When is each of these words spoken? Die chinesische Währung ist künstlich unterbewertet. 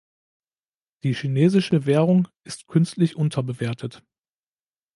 Die 1.03 1.13
chinesische 1.13 1.85
Währung 1.85 2.27
ist 2.43 2.65
künstlich 2.65 3.15
unterbewertet. 3.17 4.01